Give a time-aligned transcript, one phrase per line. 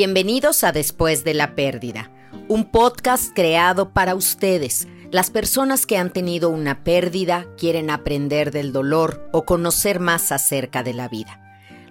[0.00, 2.10] Bienvenidos a Después de la Pérdida,
[2.48, 8.72] un podcast creado para ustedes, las personas que han tenido una pérdida, quieren aprender del
[8.72, 11.38] dolor o conocer más acerca de la vida.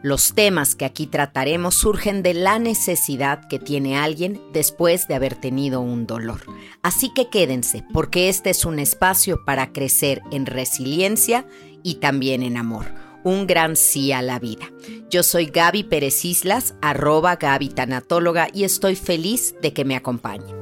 [0.01, 5.35] Los temas que aquí trataremos surgen de la necesidad que tiene alguien después de haber
[5.35, 6.41] tenido un dolor.
[6.81, 11.45] Así que quédense, porque este es un espacio para crecer en resiliencia
[11.83, 12.87] y también en amor
[13.23, 14.71] un gran sí a la vida.
[15.09, 20.55] Yo soy Gaby Pérez Islas, arroba Gaby Tanatóloga, y estoy feliz de que me acompañen.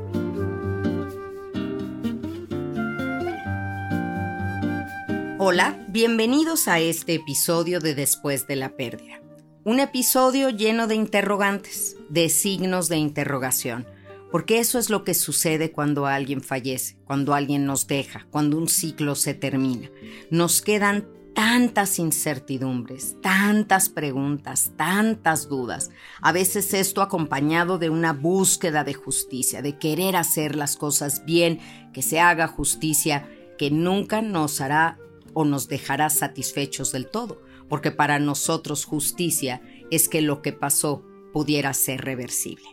[5.39, 9.21] Hola, bienvenidos a este episodio de Después de la Pérdida.
[9.63, 13.85] Un episodio lleno de interrogantes, de signos de interrogación,
[14.31, 18.67] porque eso es lo que sucede cuando alguien fallece, cuando alguien nos deja, cuando un
[18.67, 19.89] ciclo se termina.
[20.29, 25.91] Nos quedan tantas incertidumbres, tantas preguntas, tantas dudas.
[26.19, 31.59] A veces esto acompañado de una búsqueda de justicia, de querer hacer las cosas bien,
[31.93, 33.29] que se haga justicia,
[33.59, 34.97] que nunca nos hará
[35.35, 41.05] o nos dejará satisfechos del todo, porque para nosotros justicia es que lo que pasó
[41.33, 42.65] pudiera ser reversible.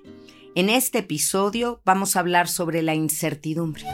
[0.55, 3.85] En este episodio vamos a hablar sobre la incertidumbre.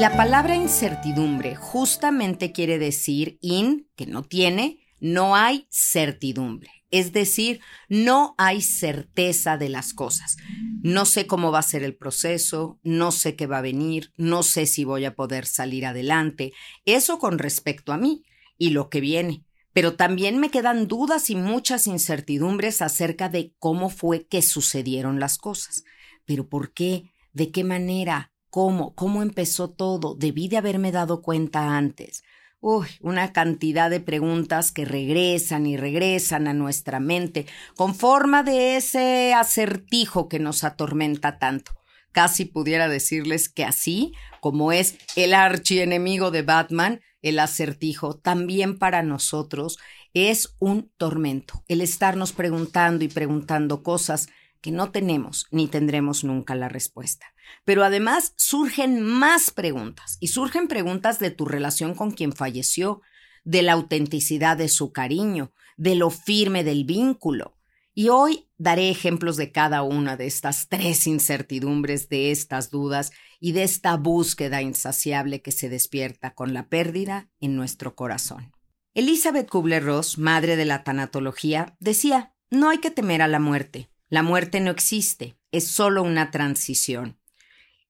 [0.00, 6.70] La palabra incertidumbre justamente quiere decir in, que no tiene, no hay certidumbre.
[6.90, 10.38] Es decir, no hay certeza de las cosas.
[10.82, 14.42] No sé cómo va a ser el proceso, no sé qué va a venir, no
[14.42, 16.54] sé si voy a poder salir adelante.
[16.86, 18.24] Eso con respecto a mí
[18.56, 19.44] y lo que viene.
[19.74, 25.36] Pero también me quedan dudas y muchas incertidumbres acerca de cómo fue que sucedieron las
[25.36, 25.84] cosas.
[26.24, 27.12] Pero ¿por qué?
[27.34, 28.29] ¿De qué manera?
[28.50, 28.94] ¿Cómo?
[28.94, 30.14] ¿Cómo empezó todo?
[30.14, 32.24] Debí de haberme dado cuenta antes.
[32.60, 38.76] Uy, una cantidad de preguntas que regresan y regresan a nuestra mente con forma de
[38.76, 41.72] ese acertijo que nos atormenta tanto.
[42.12, 49.02] Casi pudiera decirles que así como es el archienemigo de Batman, el acertijo, también para
[49.02, 49.78] nosotros
[50.12, 51.64] es un tormento.
[51.68, 54.28] El estarnos preguntando y preguntando cosas
[54.60, 57.26] que no tenemos ni tendremos nunca la respuesta.
[57.64, 63.02] Pero además surgen más preguntas y surgen preguntas de tu relación con quien falleció,
[63.44, 67.56] de la autenticidad de su cariño, de lo firme del vínculo.
[67.94, 73.52] Y hoy daré ejemplos de cada una de estas tres incertidumbres, de estas dudas y
[73.52, 78.52] de esta búsqueda insaciable que se despierta con la pérdida en nuestro corazón.
[78.94, 83.90] Elizabeth Kubler-Ross, madre de la tanatología, decía, no hay que temer a la muerte.
[84.10, 87.20] La muerte no existe, es solo una transición.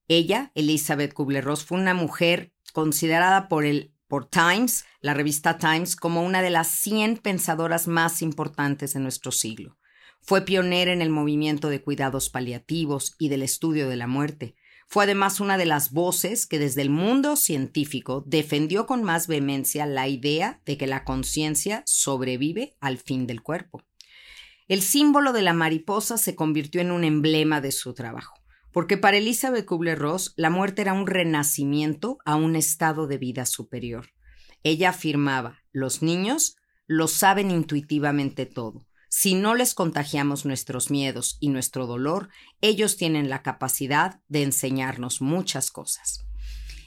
[0.07, 6.23] Ella, Elizabeth Kubler-Ross, fue una mujer considerada por el por Times, la revista Times, como
[6.23, 9.79] una de las 100 pensadoras más importantes de nuestro siglo.
[10.21, 14.57] Fue pionera en el movimiento de cuidados paliativos y del estudio de la muerte.
[14.89, 19.87] Fue además una de las voces que desde el mundo científico defendió con más vehemencia
[19.87, 23.85] la idea de que la conciencia sobrevive al fin del cuerpo.
[24.71, 29.17] El símbolo de la mariposa se convirtió en un emblema de su trabajo, porque para
[29.17, 34.13] Elizabeth Kubler-Ross la muerte era un renacimiento a un estado de vida superior.
[34.63, 36.55] Ella afirmaba, los niños
[36.87, 38.87] lo saben intuitivamente todo.
[39.09, 42.29] Si no les contagiamos nuestros miedos y nuestro dolor,
[42.61, 46.25] ellos tienen la capacidad de enseñarnos muchas cosas.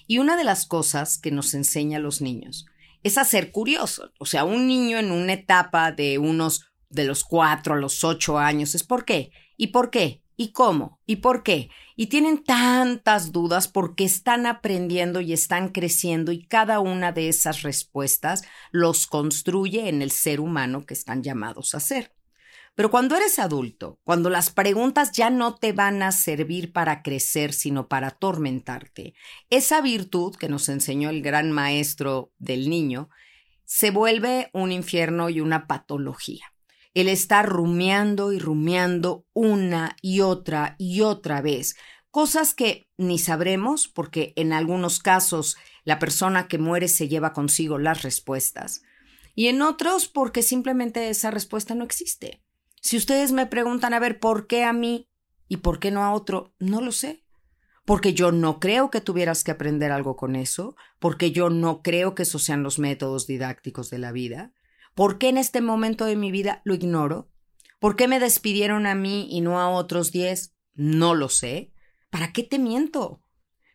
[0.07, 2.65] Y una de las cosas que nos enseña a los niños
[3.03, 4.11] es a ser curiosos.
[4.19, 8.37] O sea, un niño en una etapa de unos de los cuatro a los ocho
[8.37, 9.31] años es ¿por qué?
[9.57, 10.23] ¿Y por qué?
[10.35, 10.99] ¿Y cómo?
[11.05, 11.69] ¿Y por qué?
[11.95, 17.61] Y tienen tantas dudas porque están aprendiendo y están creciendo y cada una de esas
[17.61, 22.15] respuestas los construye en el ser humano que están llamados a ser.
[22.75, 27.53] Pero cuando eres adulto, cuando las preguntas ya no te van a servir para crecer,
[27.53, 29.13] sino para atormentarte,
[29.51, 33.09] esa virtud que nos enseñó el gran maestro del niño,
[33.65, 36.52] se vuelve un infierno y una patología
[36.93, 41.75] el estar rumiando y rumiando una y otra y otra vez,
[42.11, 47.77] cosas que ni sabremos porque en algunos casos la persona que muere se lleva consigo
[47.77, 48.83] las respuestas
[49.35, 52.41] y en otros porque simplemente esa respuesta no existe.
[52.81, 55.09] Si ustedes me preguntan a ver por qué a mí
[55.47, 57.23] y por qué no a otro, no lo sé.
[57.85, 62.15] Porque yo no creo que tuvieras que aprender algo con eso, porque yo no creo
[62.15, 64.53] que esos sean los métodos didácticos de la vida,
[64.95, 67.29] ¿Por qué en este momento de mi vida lo ignoro?
[67.79, 70.55] ¿Por qué me despidieron a mí y no a otros diez?
[70.73, 71.73] No lo sé.
[72.09, 73.21] ¿Para qué te miento?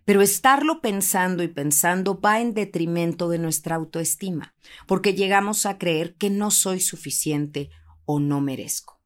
[0.04, 4.54] Pero estarlo pensando y pensando va en detrimento de nuestra autoestima,
[4.86, 7.68] porque llegamos a creer que no soy suficiente
[8.06, 9.00] o no merezco.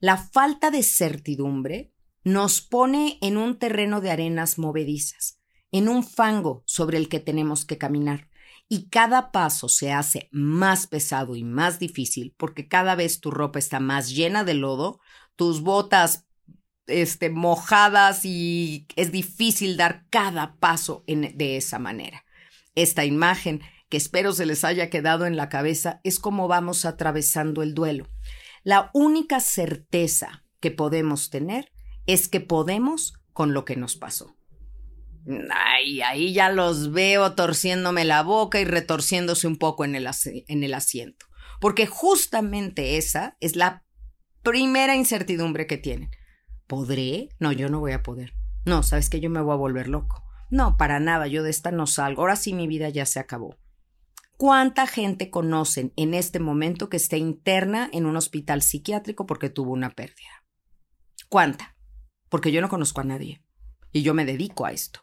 [0.00, 1.92] La falta de certidumbre
[2.24, 5.38] nos pone en un terreno de arenas movedizas,
[5.70, 8.28] en un fango sobre el que tenemos que caminar.
[8.68, 13.58] Y cada paso se hace más pesado y más difícil porque cada vez tu ropa
[13.58, 15.00] está más llena de lodo,
[15.36, 16.26] tus botas
[16.86, 22.24] este, mojadas y es difícil dar cada paso de esa manera.
[22.74, 27.62] Esta imagen, que espero se les haya quedado en la cabeza, es como vamos atravesando
[27.62, 28.08] el duelo.
[28.64, 31.72] La única certeza que podemos tener
[32.06, 34.36] es que podemos con lo que nos pasó.
[35.50, 40.74] Ahí ya los veo torciéndome la boca y retorciéndose un poco en el, en el
[40.74, 41.26] asiento.
[41.60, 43.84] Porque justamente esa es la
[44.42, 46.10] primera incertidumbre que tienen.
[46.66, 47.28] ¿Podré?
[47.38, 48.34] No, yo no voy a poder.
[48.64, 50.24] No, sabes que yo me voy a volver loco.
[50.50, 52.22] No, para nada, yo de esta no salgo.
[52.22, 53.56] Ahora sí mi vida ya se acabó.
[54.36, 59.72] ¿Cuánta gente conocen en este momento que esté interna en un hospital psiquiátrico porque tuvo
[59.72, 60.44] una pérdida?
[61.28, 61.76] ¿Cuánta?
[62.28, 63.42] Porque yo no conozco a nadie.
[63.92, 65.00] Y yo me dedico a esto.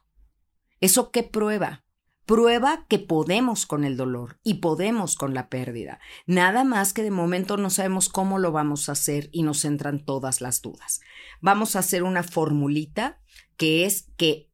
[0.80, 1.84] ¿Eso qué prueba?
[2.26, 6.00] Prueba que podemos con el dolor y podemos con la pérdida.
[6.28, 10.06] Nada más que de momento no sabemos cómo lo vamos a hacer y nos entran
[10.06, 11.02] todas las dudas.
[11.42, 13.20] Vamos a hacer una formulita
[13.58, 14.50] que es que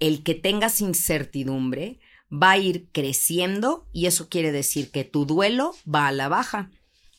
[0.00, 1.98] el que tengas incertidumbre
[2.30, 6.70] va a ir creciendo y eso quiere decir que tu duelo va a la baja.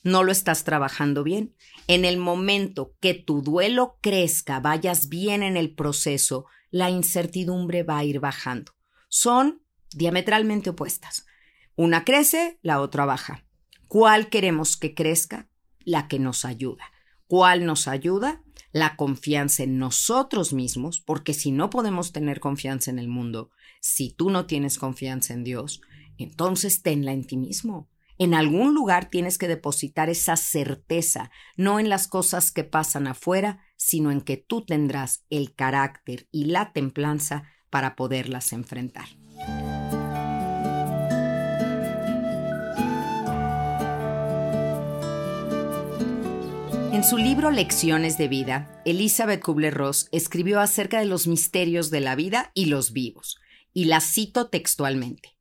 [0.04, 1.56] No lo estás trabajando bien.
[1.88, 8.00] En el momento que tu duelo crezca, vayas bien en el proceso, la incertidumbre va
[8.00, 8.74] a ir bajando.
[9.08, 9.64] Son
[9.94, 11.26] diametralmente opuestas.
[11.78, 13.46] Una crece, la otra baja.
[13.88, 15.48] ¿Cuál queremos que crezca?
[15.86, 16.84] La que nos ayuda.
[17.28, 18.44] ¿Cuál nos ayuda?
[18.74, 24.10] La confianza en nosotros mismos, porque si no podemos tener confianza en el mundo, si
[24.10, 25.80] tú no tienes confianza en Dios,
[26.18, 27.90] entonces tenla en ti mismo.
[28.18, 33.65] En algún lugar tienes que depositar esa certeza, no en las cosas que pasan afuera,
[33.76, 39.08] sino en que tú tendrás el carácter y la templanza para poderlas enfrentar.
[46.96, 52.16] En su libro Lecciones de Vida, Elizabeth Kubler-Ross escribió acerca de los misterios de la
[52.16, 53.38] vida y los vivos,
[53.74, 55.38] y la cito textualmente.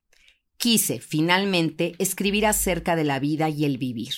[0.56, 4.14] Quise, finalmente, escribir acerca de la vida y el vivir.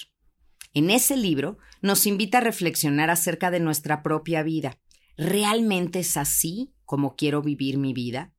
[0.76, 4.78] En ese libro nos invita a reflexionar acerca de nuestra propia vida.
[5.16, 8.34] ¿Realmente es así como quiero vivir mi vida?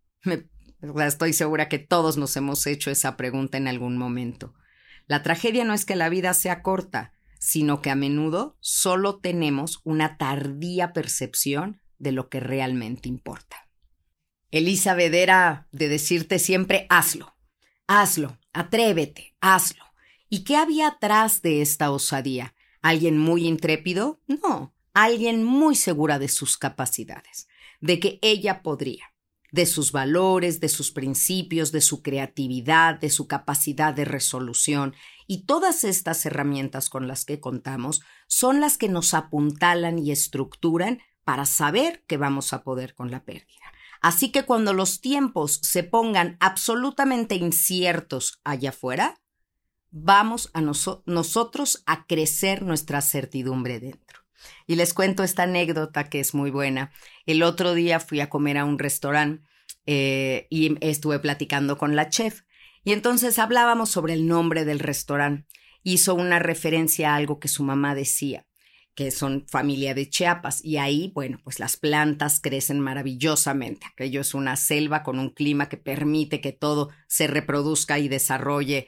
[1.04, 4.54] estoy segura que todos nos hemos hecho esa pregunta en algún momento.
[5.08, 9.82] La tragedia no es que la vida sea corta, sino que a menudo solo tenemos
[9.84, 13.68] una tardía percepción de lo que realmente importa.
[14.52, 17.36] Elizabeth era de decirte siempre hazlo,
[17.88, 19.87] hazlo, atrévete, hazlo.
[20.30, 22.54] ¿Y qué había atrás de esta osadía?
[22.82, 24.22] ¿Alguien muy intrépido?
[24.28, 27.48] No, alguien muy segura de sus capacidades,
[27.82, 29.14] de que ella podría
[29.52, 34.94] de sus valores, de sus principios, de su creatividad, de su capacidad de resolución.
[35.26, 41.00] Y todas estas herramientas con las que contamos son las que nos apuntalan y estructuran
[41.24, 43.74] para saber que vamos a poder con la pérdida.
[44.02, 49.20] Así que cuando los tiempos se pongan absolutamente inciertos allá afuera,
[50.04, 54.22] vamos a nosotros a crecer nuestra certidumbre dentro.
[54.66, 56.92] Y les cuento esta anécdota que es muy buena.
[57.26, 59.44] El otro día fui a comer a un restaurante
[59.86, 62.42] eh, y estuve platicando con la chef.
[62.84, 65.46] Y entonces hablábamos sobre el nombre del restaurante.
[65.84, 68.46] Hizo una referencia a algo que su mamá decía,
[68.94, 70.64] que son familia de Chiapas.
[70.64, 73.88] Y ahí, bueno, pues las plantas crecen maravillosamente.
[73.88, 78.88] Aquello es una selva con un clima que permite que todo se reproduzca y desarrolle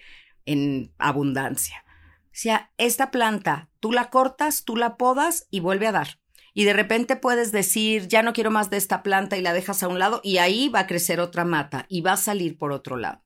[0.50, 1.86] en abundancia.
[2.26, 6.20] O sea, esta planta, tú la cortas, tú la podas y vuelve a dar.
[6.56, 9.84] Y de repente puedes decir, ya no quiero más de esta planta y la dejas
[9.84, 12.72] a un lado y ahí va a crecer otra mata y va a salir por
[12.72, 13.24] otro lado.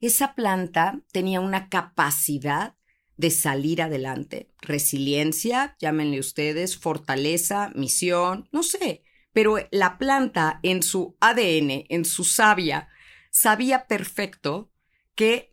[0.00, 2.74] Esa planta tenía una capacidad
[3.16, 11.16] de salir adelante, resiliencia, llámenle ustedes, fortaleza, misión, no sé, pero la planta en su
[11.20, 12.88] ADN, en su savia,
[13.30, 14.72] sabía perfecto
[15.14, 15.51] que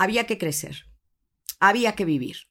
[0.00, 0.86] había que crecer,
[1.58, 2.48] había que vivir.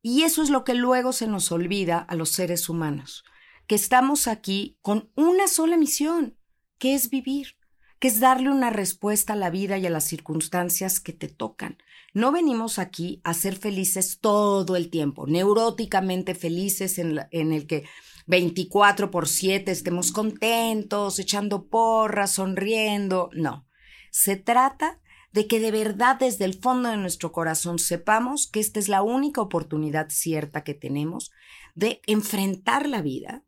[0.00, 3.22] Y eso es lo que luego se nos olvida a los seres humanos,
[3.66, 6.38] que estamos aquí con una sola misión,
[6.78, 7.58] que es vivir,
[7.98, 11.76] que es darle una respuesta a la vida y a las circunstancias que te tocan.
[12.14, 17.18] No venimos aquí a ser felices todo el tiempo, neuróticamente felices en,
[17.52, 17.84] el que
[18.26, 23.28] 24 por 7 estemos contentos, echando porras, sonriendo.
[23.34, 23.66] No,
[24.10, 24.98] se trata
[25.36, 29.02] de que de verdad desde el fondo de nuestro corazón sepamos que esta es la
[29.02, 31.30] única oportunidad cierta que tenemos
[31.74, 33.44] de enfrentar la vida,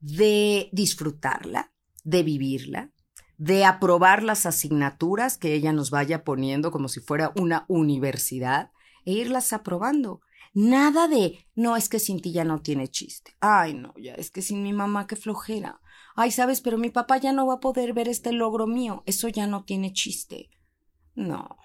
[0.00, 2.90] de disfrutarla, de vivirla,
[3.38, 8.72] de aprobar las asignaturas que ella nos vaya poniendo como si fuera una universidad
[9.04, 10.22] e irlas aprobando.
[10.54, 13.36] Nada de, no, es que sin ti ya no tiene chiste.
[13.38, 15.80] Ay, no, ya, es que sin mi mamá qué flojera.
[16.16, 19.04] Ay, sabes, pero mi papá ya no va a poder ver este logro mío.
[19.06, 20.50] Eso ya no tiene chiste.
[21.14, 21.56] No,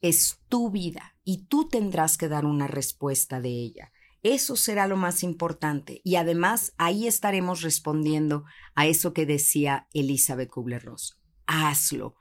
[0.00, 3.92] es tu vida y tú tendrás que dar una respuesta de ella.
[4.22, 10.50] Eso será lo más importante y además ahí estaremos respondiendo a eso que decía Elizabeth
[10.50, 11.20] Kubler-Ross.
[11.46, 12.16] Hazlo.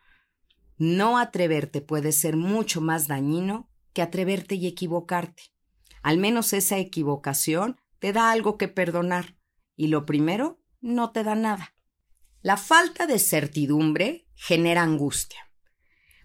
[0.78, 5.44] No atreverte puede ser mucho más dañino que atreverte y equivocarte.
[6.02, 9.38] Al menos esa equivocación te da algo que perdonar
[9.78, 11.74] y lo primero no te da nada.
[12.42, 15.53] La falta de certidumbre genera angustia.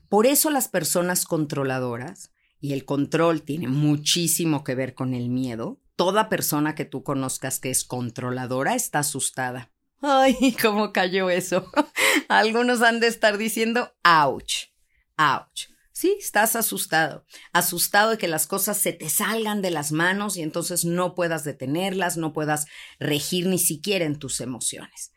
[0.09, 5.81] Por eso las personas controladoras y el control tiene muchísimo que ver con el miedo.
[5.97, 9.71] Toda persona que tú conozcas que es controladora está asustada.
[10.01, 11.71] Ay, ¿cómo cayó eso?
[12.29, 14.69] Algunos han de estar diciendo, ouch,
[15.17, 15.69] ouch.
[15.93, 20.43] Sí, estás asustado, asustado de que las cosas se te salgan de las manos y
[20.43, 22.67] entonces no puedas detenerlas, no puedas
[23.01, 25.13] regir ni siquiera en tus emociones.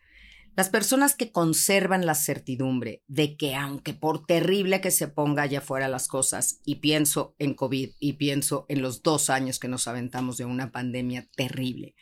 [0.55, 5.59] Las personas que conservan la certidumbre de que aunque por terrible que se ponga allá
[5.59, 9.87] afuera las cosas, y pienso en COVID y pienso en los dos años que nos
[9.87, 11.95] aventamos de una pandemia terrible,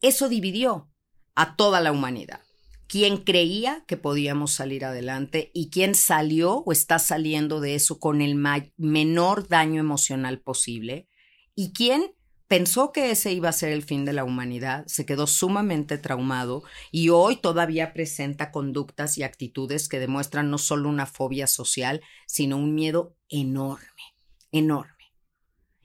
[0.00, 0.88] eso dividió
[1.34, 2.40] a toda la humanidad.
[2.86, 8.22] ¿Quién creía que podíamos salir adelante y quién salió o está saliendo de eso con
[8.22, 8.36] el
[8.76, 11.08] menor daño emocional posible?
[11.54, 12.12] ¿Y quién
[12.48, 16.64] pensó que ese iba a ser el fin de la humanidad, se quedó sumamente traumado
[16.90, 22.56] y hoy todavía presenta conductas y actitudes que demuestran no solo una fobia social, sino
[22.56, 24.16] un miedo enorme,
[24.50, 25.12] enorme.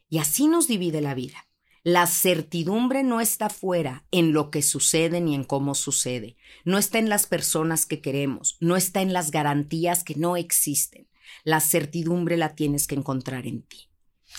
[0.09, 1.47] Y así nos divide la vida.
[1.83, 6.97] La certidumbre no está fuera en lo que sucede ni en cómo sucede, no está
[6.97, 11.09] en las personas que queremos, no está en las garantías que no existen.
[11.43, 13.89] La certidumbre la tienes que encontrar en ti.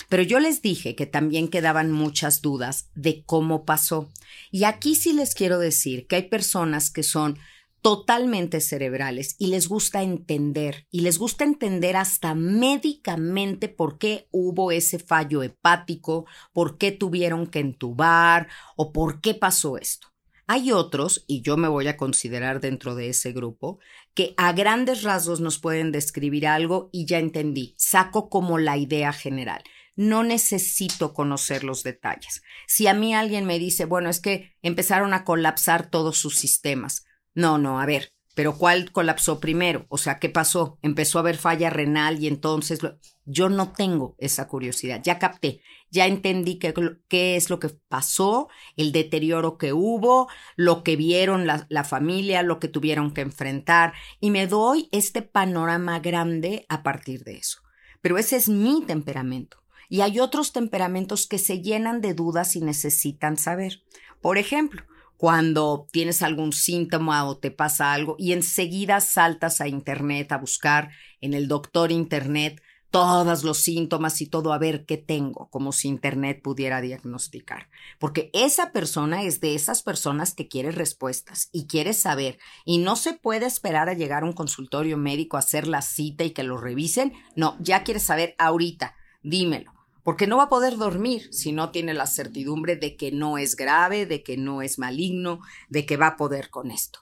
[0.08, 4.10] Pero yo les dije que también quedaban muchas dudas de cómo pasó.
[4.50, 7.38] Y aquí sí les quiero decir que hay personas que son
[7.84, 14.72] totalmente cerebrales y les gusta entender, y les gusta entender hasta médicamente por qué hubo
[14.72, 16.24] ese fallo hepático,
[16.54, 20.08] por qué tuvieron que entubar o por qué pasó esto.
[20.46, 23.78] Hay otros, y yo me voy a considerar dentro de ese grupo,
[24.14, 29.12] que a grandes rasgos nos pueden describir algo y ya entendí, saco como la idea
[29.12, 29.62] general
[29.96, 32.42] no necesito conocer los detalles.
[32.66, 37.04] Si a mí alguien me dice, bueno, es que empezaron a colapsar todos sus sistemas.
[37.34, 39.86] No, no, a ver, pero ¿cuál colapsó primero?
[39.88, 40.78] O sea, ¿qué pasó?
[40.82, 42.80] Empezó a haber falla renal y entonces
[43.24, 45.00] yo no tengo esa curiosidad.
[45.02, 50.96] Ya capté, ya entendí qué, es lo que pasó, el deterioro que hubo, lo que
[50.96, 56.82] vieron la familia, lo que tuvieron que enfrentar y me doy este panorama grande a
[56.82, 57.60] partir de eso.
[58.00, 62.60] Pero ese es mi temperamento y hay otros temperamentos que se llenan de dudas y
[62.60, 63.82] necesitan saber.
[64.20, 64.82] Por ejemplo,
[65.16, 70.90] cuando tienes algún síntoma o te pasa algo y enseguida saltas a Internet a buscar
[71.20, 72.60] en el doctor Internet
[72.90, 77.68] todos los síntomas y todo a ver qué tengo, como si Internet pudiera diagnosticar.
[77.98, 82.94] Porque esa persona es de esas personas que quiere respuestas y quiere saber y no
[82.94, 86.44] se puede esperar a llegar a un consultorio médico a hacer la cita y que
[86.44, 87.12] lo revisen.
[87.34, 89.73] No, ya quiere saber ahorita, dímelo
[90.04, 93.56] porque no va a poder dormir si no tiene la certidumbre de que no es
[93.56, 97.00] grave, de que no es maligno, de que va a poder con esto.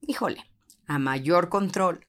[0.00, 0.50] Híjole,
[0.86, 2.06] a mayor control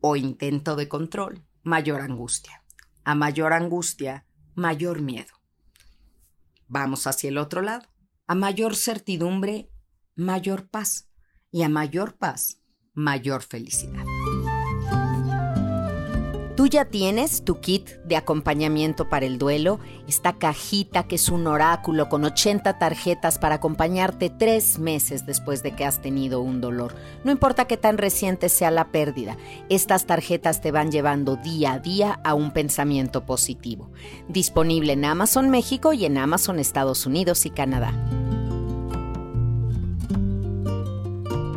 [0.00, 2.62] o intento de control, mayor angustia.
[3.04, 4.24] A mayor angustia,
[4.54, 5.34] mayor miedo.
[6.68, 7.86] Vamos hacia el otro lado.
[8.26, 9.70] A mayor certidumbre,
[10.14, 11.08] mayor paz.
[11.50, 12.60] Y a mayor paz,
[12.94, 14.13] mayor felicidad.
[16.64, 21.46] Tú ya tienes tu kit de acompañamiento para el duelo, esta cajita que es un
[21.46, 26.94] oráculo con 80 tarjetas para acompañarte tres meses después de que has tenido un dolor.
[27.22, 29.36] No importa qué tan reciente sea la pérdida,
[29.68, 33.90] estas tarjetas te van llevando día a día a un pensamiento positivo.
[34.30, 37.92] Disponible en Amazon México y en Amazon Estados Unidos y Canadá.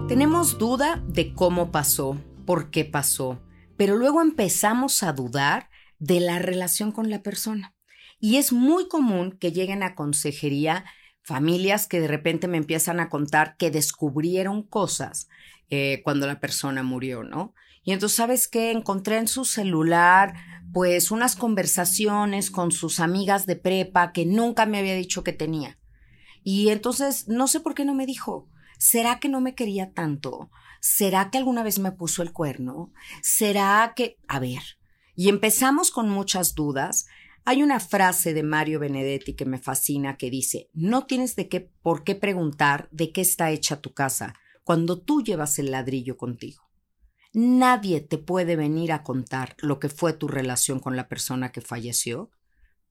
[0.10, 3.38] Tenemos duda de cómo pasó, por qué pasó
[3.78, 5.70] pero luego empezamos a dudar
[6.00, 7.76] de la relación con la persona.
[8.20, 10.86] Y es muy común que lleguen a consejería
[11.22, 15.28] familias que de repente me empiezan a contar que descubrieron cosas
[15.70, 17.54] eh, cuando la persona murió, ¿no?
[17.84, 18.72] Y entonces, ¿sabes qué?
[18.72, 20.34] Encontré en su celular,
[20.74, 25.78] pues, unas conversaciones con sus amigas de prepa que nunca me había dicho que tenía.
[26.44, 28.50] Y entonces, no sé por qué no me dijo.
[28.78, 30.50] ¿Será que no me quería tanto?
[30.90, 32.94] ¿Será que alguna vez me puso el cuerno?
[33.22, 34.18] ¿Será que...
[34.30, 34.62] A ver.
[35.16, 37.08] Y empezamos con muchas dudas.
[37.44, 41.60] Hay una frase de Mario Benedetti que me fascina que dice, no tienes de qué
[41.60, 46.64] por qué preguntar de qué está hecha tu casa cuando tú llevas el ladrillo contigo.
[47.34, 51.60] Nadie te puede venir a contar lo que fue tu relación con la persona que
[51.60, 52.32] falleció.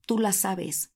[0.05, 0.93] Tú la sabes.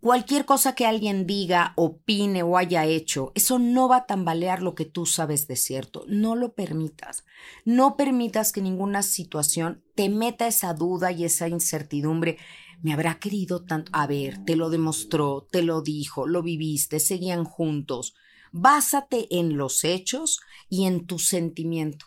[0.00, 4.74] Cualquier cosa que alguien diga, opine o haya hecho, eso no va a tambalear lo
[4.74, 6.04] que tú sabes de cierto.
[6.08, 7.24] No lo permitas.
[7.66, 12.38] No permitas que ninguna situación te meta esa duda y esa incertidumbre.
[12.80, 13.90] Me habrá querido tanto.
[13.94, 18.14] A ver, te lo demostró, te lo dijo, lo viviste, seguían juntos.
[18.52, 20.40] Básate en los hechos
[20.70, 22.06] y en tu sentimiento.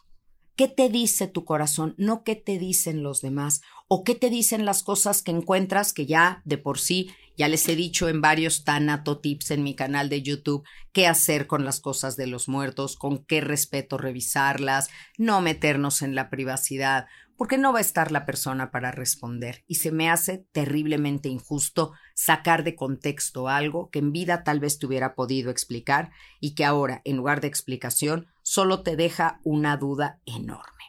[0.55, 1.95] ¿Qué te dice tu corazón?
[1.97, 6.05] No qué te dicen los demás o qué te dicen las cosas que encuentras que
[6.05, 10.07] ya de por sí ya les he dicho en varios Tanato Tips en mi canal
[10.09, 15.41] de YouTube qué hacer con las cosas de los muertos, con qué respeto revisarlas, no
[15.41, 19.91] meternos en la privacidad, porque no va a estar la persona para responder y se
[19.91, 25.15] me hace terriblemente injusto sacar de contexto algo que en vida tal vez te hubiera
[25.15, 30.83] podido explicar y que ahora, en lugar de explicación, solo te deja una duda enorme.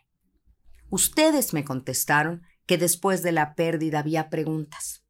[0.91, 5.05] Ustedes me contestaron que después de la pérdida había preguntas.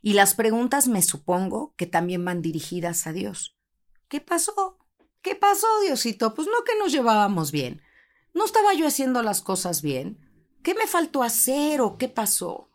[0.00, 3.56] Y las preguntas me supongo que también van dirigidas a Dios.
[4.08, 4.78] ¿Qué pasó?
[5.22, 6.34] ¿Qué pasó, Diosito?
[6.34, 7.82] Pues no que nos llevábamos bien.
[8.34, 10.18] ¿No estaba yo haciendo las cosas bien?
[10.62, 12.70] ¿Qué me faltó hacer o qué pasó?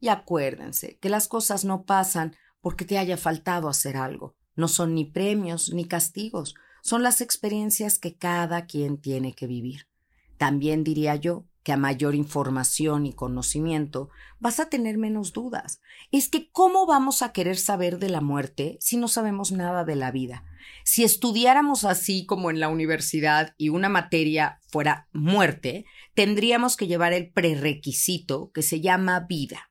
[0.00, 4.34] Y acuérdense que las cosas no pasan porque te haya faltado hacer algo.
[4.56, 9.88] No son ni premios ni castigos, son las experiencias que cada quien tiene que vivir.
[10.36, 15.80] También diría yo que a mayor información y conocimiento vas a tener menos dudas.
[16.12, 19.96] Es que ¿cómo vamos a querer saber de la muerte si no sabemos nada de
[19.96, 20.44] la vida?
[20.84, 27.14] Si estudiáramos así como en la universidad y una materia fuera muerte, tendríamos que llevar
[27.14, 29.70] el prerequisito que se llama vida.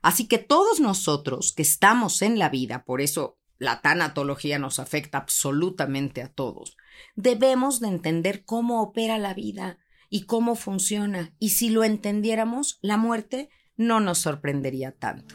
[0.00, 5.18] Así que todos nosotros que estamos en la vida, por eso la tanatología nos afecta
[5.18, 6.76] absolutamente a todos,
[7.14, 9.78] debemos de entender cómo opera la vida
[10.14, 13.48] y cómo funciona, y si lo entendiéramos, la muerte
[13.78, 15.34] no nos sorprendería tanto.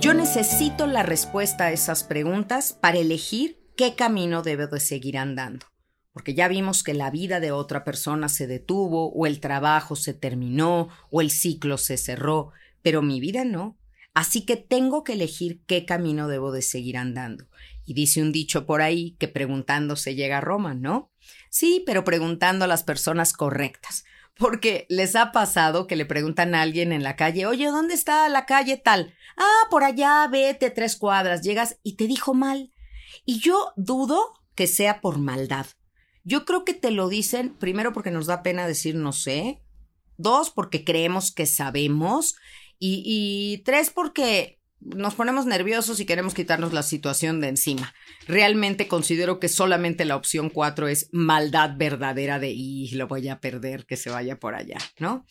[0.00, 5.66] Yo necesito la respuesta a esas preguntas para elegir qué camino debo de seguir andando.
[6.14, 10.14] Porque ya vimos que la vida de otra persona se detuvo, o el trabajo se
[10.14, 13.76] terminó, o el ciclo se cerró, pero mi vida no.
[14.14, 17.46] Así que tengo que elegir qué camino debo de seguir andando.
[17.84, 21.10] Y dice un dicho por ahí que preguntando se llega a Roma, ¿no?
[21.50, 24.04] Sí, pero preguntando a las personas correctas
[24.36, 28.28] porque les ha pasado que le preguntan a alguien en la calle, oye, ¿dónde está
[28.28, 29.14] la calle tal?
[29.36, 32.72] Ah, por allá, vete tres cuadras, llegas y te dijo mal.
[33.24, 35.66] Y yo dudo que sea por maldad.
[36.24, 39.62] Yo creo que te lo dicen primero porque nos da pena decir no sé,
[40.16, 42.36] dos porque creemos que sabemos
[42.78, 47.94] y, tres porque nos ponemos nerviosos y queremos quitarnos la situación de encima.
[48.26, 53.40] Realmente considero que solamente la opción cuatro es maldad verdadera de y lo voy a
[53.40, 55.24] perder, que se vaya por allá, ¿no?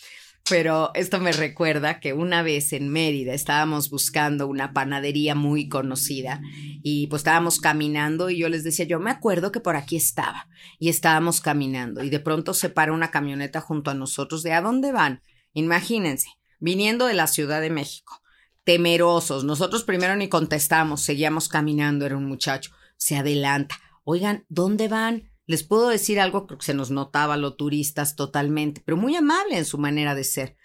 [0.49, 6.41] Pero esto me recuerda que una vez en Mérida estábamos buscando una panadería muy conocida
[6.83, 10.49] y pues estábamos caminando y yo les decía, yo me acuerdo que por aquí estaba
[10.79, 14.61] y estábamos caminando y de pronto se para una camioneta junto a nosotros de ¿a
[14.61, 15.21] dónde van?
[15.53, 16.27] Imagínense,
[16.63, 18.23] viniendo de la Ciudad de México
[18.63, 19.43] temerosos.
[19.43, 22.71] Nosotros primero ni contestamos, seguíamos caminando, era un muchacho.
[22.97, 23.75] Se adelanta.
[24.03, 25.31] Oigan, ¿dónde van?
[25.45, 29.65] Les puedo decir algo, que se nos notaba los turistas totalmente, pero muy amable en
[29.65, 30.55] su manera de ser.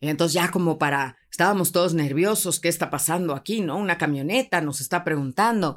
[0.00, 3.60] entonces ya como para, estábamos todos nerviosos, ¿qué está pasando aquí?
[3.60, 3.76] ¿No?
[3.76, 5.76] Una camioneta nos está preguntando.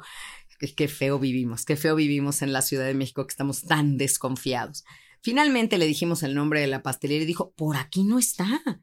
[0.58, 3.98] Qué, qué feo vivimos, qué feo vivimos en la Ciudad de México que estamos tan
[3.98, 4.84] desconfiados.
[5.20, 8.80] Finalmente le dijimos el nombre de la pastelería y dijo, por aquí no está.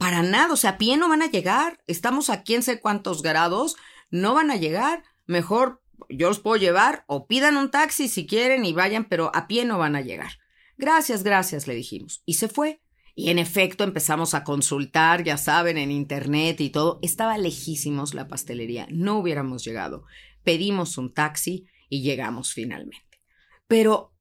[0.00, 1.78] Para nada, o sea, a pie no van a llegar.
[1.86, 3.76] Estamos aquí en sé cuántos grados,
[4.10, 5.04] no van a llegar.
[5.26, 9.46] Mejor yo os puedo llevar o pidan un taxi si quieren y vayan, pero a
[9.46, 10.38] pie no van a llegar.
[10.78, 12.22] Gracias, gracias, le dijimos.
[12.24, 12.80] Y se fue.
[13.14, 16.98] Y en efecto empezamos a consultar, ya saben, en internet y todo.
[17.02, 20.06] Estaba lejísimos la pastelería, no hubiéramos llegado.
[20.44, 23.20] Pedimos un taxi y llegamos finalmente.
[23.66, 24.14] Pero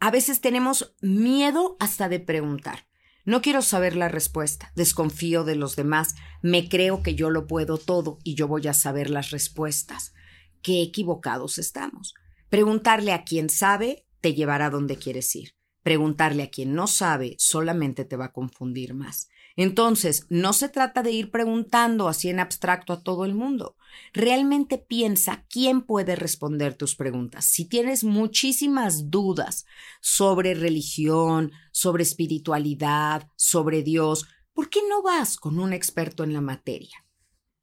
[0.00, 2.86] a veces tenemos miedo hasta de preguntar.
[3.24, 7.78] No quiero saber la respuesta, desconfío de los demás, me creo que yo lo puedo
[7.78, 10.12] todo y yo voy a saber las respuestas.
[10.62, 12.14] Qué equivocados estamos.
[12.50, 15.54] Preguntarle a quien sabe te llevará donde quieres ir.
[15.82, 19.28] Preguntarle a quien no sabe solamente te va a confundir más.
[19.56, 23.76] Entonces, no se trata de ir preguntando así en abstracto a todo el mundo.
[24.12, 27.44] Realmente piensa quién puede responder tus preguntas.
[27.44, 29.64] Si tienes muchísimas dudas
[30.00, 36.40] sobre religión, sobre espiritualidad, sobre Dios, ¿por qué no vas con un experto en la
[36.40, 37.06] materia?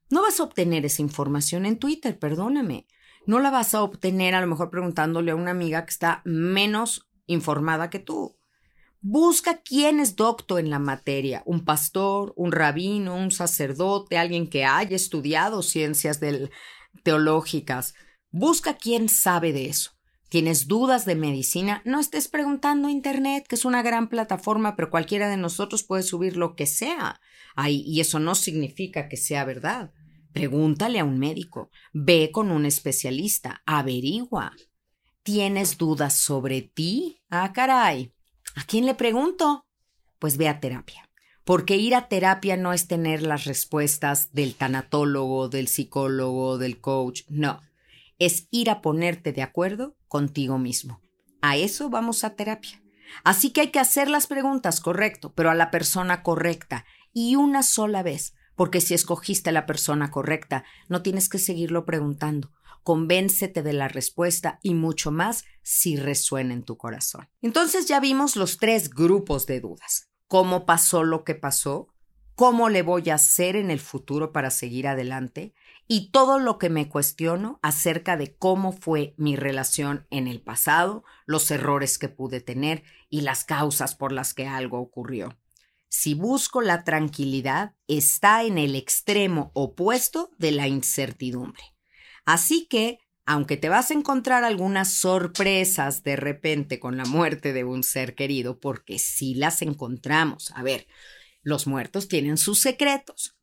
[0.09, 2.87] No vas a obtener esa información en Twitter, perdóname.
[3.25, 7.09] No la vas a obtener a lo mejor preguntándole a una amiga que está menos
[7.27, 8.37] informada que tú.
[9.03, 14.63] Busca quién es docto en la materia, un pastor, un rabino, un sacerdote, alguien que
[14.63, 16.19] haya estudiado ciencias
[17.03, 17.95] teológicas.
[18.29, 19.91] Busca quién sabe de eso.
[20.29, 21.81] ¿Tienes dudas de medicina?
[21.83, 26.03] No estés preguntando a Internet, que es una gran plataforma, pero cualquiera de nosotros puede
[26.03, 27.19] subir lo que sea
[27.55, 29.91] ahí, y eso no significa que sea verdad.
[30.31, 34.53] Pregúntale a un médico, ve con un especialista, averigua.
[35.23, 37.21] ¿Tienes dudas sobre ti?
[37.29, 38.13] Ah, caray.
[38.55, 39.65] ¿A quién le pregunto?
[40.19, 41.09] Pues ve a terapia.
[41.43, 47.23] Porque ir a terapia no es tener las respuestas del tanatólogo, del psicólogo, del coach,
[47.29, 47.61] no.
[48.19, 51.01] Es ir a ponerte de acuerdo contigo mismo.
[51.41, 52.81] A eso vamos a terapia.
[53.23, 57.63] Así que hay que hacer las preguntas, correcto, pero a la persona correcta y una
[57.63, 62.51] sola vez, porque si escogiste a la persona correcta, no tienes que seguirlo preguntando
[62.83, 67.29] convéncete de la respuesta y mucho más si resuena en tu corazón.
[67.41, 70.09] Entonces ya vimos los tres grupos de dudas.
[70.27, 71.89] ¿Cómo pasó lo que pasó?
[72.35, 75.53] ¿Cómo le voy a hacer en el futuro para seguir adelante?
[75.87, 81.03] Y todo lo que me cuestiono acerca de cómo fue mi relación en el pasado,
[81.25, 85.37] los errores que pude tener y las causas por las que algo ocurrió.
[85.89, 91.61] Si busco la tranquilidad, está en el extremo opuesto de la incertidumbre.
[92.25, 97.63] Así que, aunque te vas a encontrar algunas sorpresas de repente con la muerte de
[97.63, 100.51] un ser querido, porque sí las encontramos.
[100.55, 100.87] A ver,
[101.43, 103.37] los muertos tienen sus secretos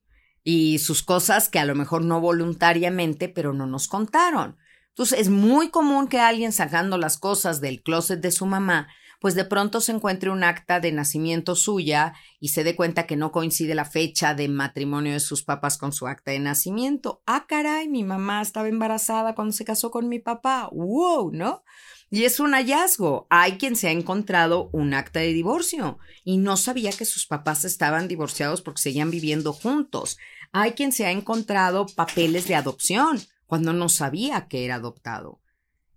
[0.44, 4.56] y sus cosas que a lo mejor no voluntariamente, pero no nos contaron.
[4.88, 8.88] Entonces es muy común que alguien sacando las cosas del closet de su mamá
[9.20, 13.16] pues de pronto se encuentre un acta de nacimiento suya y se dé cuenta que
[13.16, 17.22] no coincide la fecha de matrimonio de sus papás con su acta de nacimiento.
[17.26, 20.68] Ah, caray, mi mamá estaba embarazada cuando se casó con mi papá.
[20.72, 21.32] ¡Wow!
[21.32, 21.64] ¿No?
[22.10, 23.26] Y es un hallazgo.
[23.28, 27.64] Hay quien se ha encontrado un acta de divorcio y no sabía que sus papás
[27.64, 30.16] estaban divorciados porque seguían viviendo juntos.
[30.52, 35.40] Hay quien se ha encontrado papeles de adopción cuando no sabía que era adoptado.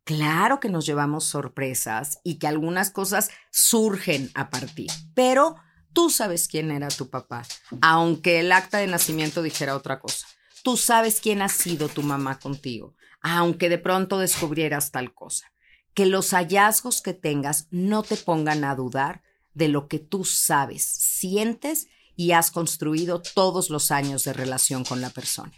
[0.04, 5.56] Claro que nos llevamos sorpresas y que algunas cosas surgen a partir, pero
[5.94, 7.44] tú sabes quién era tu papá,
[7.82, 10.28] aunque el acta de nacimiento dijera otra cosa.
[10.64, 15.52] Tú sabes quién ha sido tu mamá contigo, aunque de pronto descubrieras tal cosa.
[15.94, 19.22] Que los hallazgos que tengas no te pongan a dudar
[19.54, 25.02] de lo que tú sabes, sientes y has construido todos los años de relación con
[25.02, 25.52] la persona.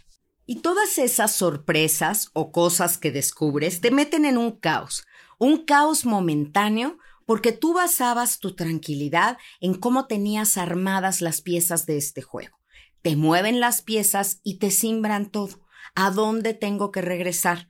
[0.46, 5.06] Y todas esas sorpresas o cosas que descubres te meten en un caos,
[5.38, 11.96] un caos momentáneo porque tú basabas tu tranquilidad en cómo tenías armadas las piezas de
[11.96, 12.58] este juego.
[13.00, 15.60] Te mueven las piezas y te simbran todo.
[15.94, 17.68] ¿A dónde tengo que regresar?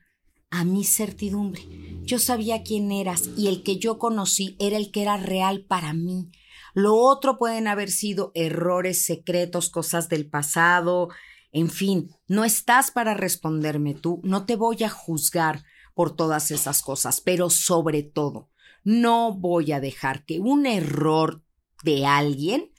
[0.50, 1.62] A mi certidumbre.
[2.02, 5.92] Yo sabía quién eras y el que yo conocí era el que era real para
[5.92, 6.30] mí.
[6.74, 11.08] Lo otro pueden haber sido errores secretos, cosas del pasado,
[11.54, 15.64] en fin, no estás para responderme tú, no te voy a juzgar
[15.94, 18.50] por todas esas cosas, pero sobre todo,
[18.82, 21.44] no voy a dejar que un error
[21.84, 22.72] de alguien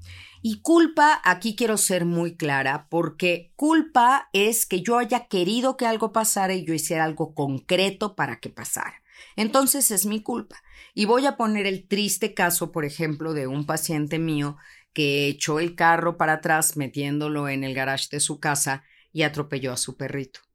[0.49, 5.87] Y culpa, aquí quiero ser muy clara, porque culpa es que yo haya querido que
[5.87, 9.03] algo pasara y yo hiciera algo concreto para que pasara.
[9.35, 10.63] Entonces es mi culpa.
[10.95, 14.57] Y voy a poner el triste caso, por ejemplo, de un paciente mío
[14.93, 19.73] que echó el carro para atrás metiéndolo en el garage de su casa y atropelló
[19.73, 20.46] a su perrito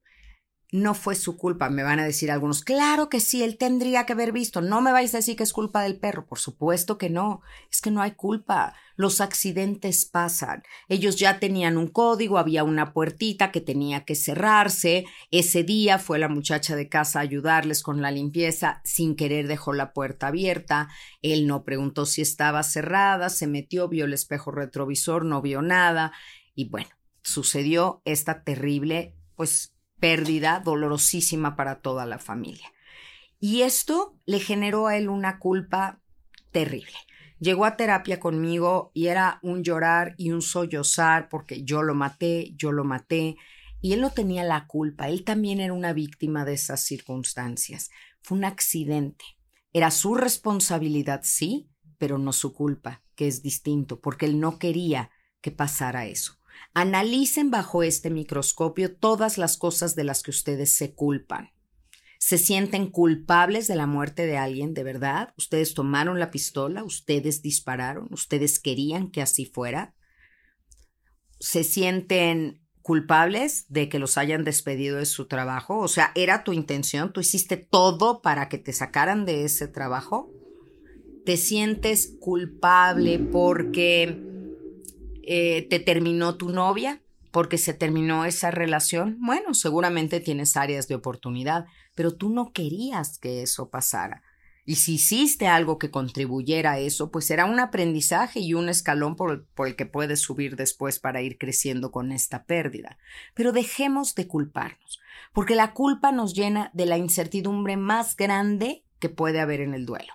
[0.72, 1.70] no fue su culpa.
[1.70, 4.62] Me van a decir algunos, claro que sí, él tendría que haber visto.
[4.62, 6.26] No me vais a decir que es culpa del perro.
[6.26, 7.42] Por supuesto que no.
[7.70, 8.74] Es que no hay culpa.
[8.96, 10.64] Los accidentes pasan.
[10.88, 15.06] Ellos ya tenían un código, había una puertita que tenía que cerrarse.
[15.30, 18.82] Ese día fue la muchacha de casa a ayudarles con la limpieza.
[18.86, 20.88] Sin querer dejó la puerta abierta.
[21.22, 26.14] Él no preguntó si estaba cerrada, se metió, vio el espejo retrovisor, no vio nada.
[26.56, 26.90] Y bueno,
[27.24, 29.71] sucedió esta terrible, pues
[30.02, 32.74] pérdida dolorosísima para toda la familia.
[33.40, 36.02] Y esto le generó a él una culpa
[36.52, 36.98] terrible.
[37.40, 42.54] Llegó a terapia conmigo y era un llorar y un sollozar porque yo lo maté,
[42.56, 43.38] yo lo maté.
[43.80, 47.90] Y él no tenía la culpa, él también era una víctima de esas circunstancias.
[48.22, 49.26] Fue un accidente.
[49.74, 55.12] Era su responsabilidad, sí, pero no su culpa, que es distinto, porque él no quería
[55.42, 56.41] que pasara eso.
[56.74, 61.52] Analicen bajo este microscopio todas las cosas de las que ustedes se culpan.
[62.24, 65.34] ¿Se sienten culpables de la muerte de alguien de verdad?
[65.38, 66.84] ¿Ustedes tomaron la pistola?
[66.84, 68.08] ¿Ustedes dispararon?
[68.12, 69.96] ¿Ustedes querían que así fuera?
[71.40, 75.80] ¿Se sienten culpables de que los hayan despedido de su trabajo?
[75.80, 77.12] O sea, ¿era tu intención?
[77.12, 80.32] ¿Tú hiciste todo para que te sacaran de ese trabajo?
[81.26, 84.31] ¿Te sientes culpable porque
[85.24, 90.96] eh, te terminó tu novia porque se terminó esa relación, bueno, seguramente tienes áreas de
[90.96, 94.24] oportunidad, pero tú no querías que eso pasara.
[94.66, 99.16] Y si hiciste algo que contribuyera a eso, pues será un aprendizaje y un escalón
[99.16, 102.98] por el, que puedes subir después para ir creciendo con esta pérdida.
[103.34, 105.00] Pero dejemos de culparnos,
[105.34, 109.86] porque la culpa nos llena de la incertidumbre más grande que puede haber en el
[109.86, 110.14] duelo.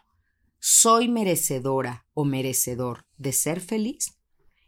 [0.59, 4.16] ¿Soy merecedora o merecedor de ser feliz?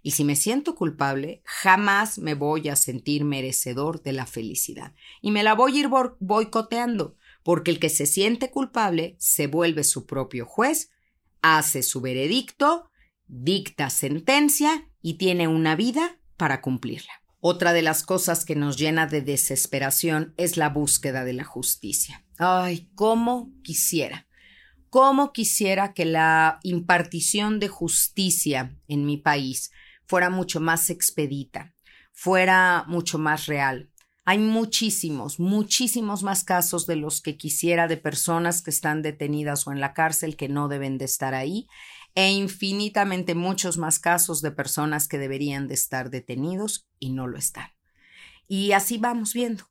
[0.02, 4.94] Y si me siento culpable, jamás me voy a sentir merecedor de la felicidad.
[5.20, 5.88] Y me la voy a ir
[6.20, 10.90] boicoteando, porque el que se siente culpable se vuelve su propio juez,
[11.42, 12.90] hace su veredicto,
[13.26, 17.12] dicta sentencia y tiene una vida para cumplirla.
[17.40, 22.24] Otra de las cosas que nos llena de desesperación es la búsqueda de la justicia.
[22.36, 24.26] Ay, cómo quisiera,
[24.90, 29.70] cómo quisiera que la impartición de justicia en mi país
[30.08, 31.74] fuera mucho más expedita,
[32.12, 33.90] fuera mucho más real.
[34.24, 39.72] Hay muchísimos, muchísimos más casos de los que quisiera de personas que están detenidas o
[39.72, 41.68] en la cárcel que no deben de estar ahí
[42.14, 47.38] e infinitamente muchos más casos de personas que deberían de estar detenidos y no lo
[47.38, 47.68] están.
[48.48, 49.64] Y así vamos viendo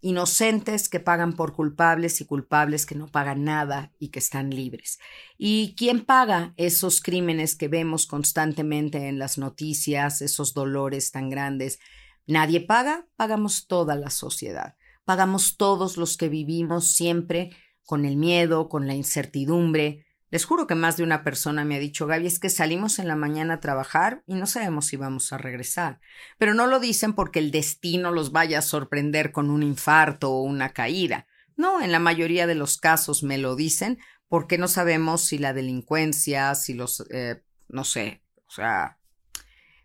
[0.00, 4.98] inocentes que pagan por culpables y culpables que no pagan nada y que están libres.
[5.36, 11.78] ¿Y quién paga esos crímenes que vemos constantemente en las noticias, esos dolores tan grandes?
[12.26, 14.76] Nadie paga, pagamos toda la sociedad.
[15.04, 17.50] Pagamos todos los que vivimos siempre
[17.84, 21.80] con el miedo, con la incertidumbre, les juro que más de una persona me ha
[21.80, 25.32] dicho, Gaby, es que salimos en la mañana a trabajar y no sabemos si vamos
[25.32, 26.00] a regresar.
[26.38, 30.42] Pero no lo dicen porque el destino los vaya a sorprender con un infarto o
[30.42, 31.26] una caída.
[31.56, 35.52] No, en la mayoría de los casos me lo dicen porque no sabemos si la
[35.52, 38.98] delincuencia, si los, eh, no sé, o sea,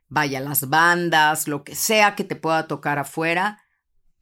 [0.09, 3.63] vaya las bandas, lo que sea que te pueda tocar afuera,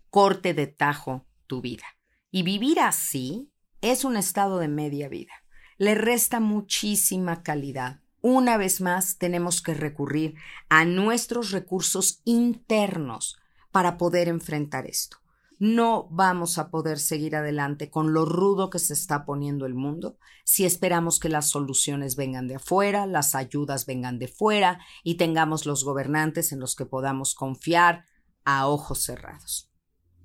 [0.09, 1.86] corte de tajo tu vida.
[2.31, 5.42] Y vivir así es un estado de media vida
[5.77, 7.99] le resta muchísima calidad.
[8.21, 10.36] Una vez más, tenemos que recurrir
[10.69, 13.38] a nuestros recursos internos
[13.71, 15.17] para poder enfrentar esto.
[15.59, 20.17] No vamos a poder seguir adelante con lo rudo que se está poniendo el mundo
[20.43, 25.65] si esperamos que las soluciones vengan de afuera, las ayudas vengan de fuera y tengamos
[25.65, 28.05] los gobernantes en los que podamos confiar
[28.43, 29.71] a ojos cerrados.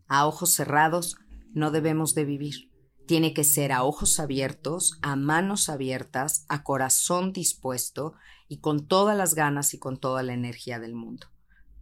[0.08, 1.16] A ojos cerrados
[1.52, 2.72] no debemos de vivir
[3.08, 8.12] tiene que ser a ojos abiertos, a manos abiertas, a corazón dispuesto
[8.48, 11.26] y con todas las ganas y con toda la energía del mundo.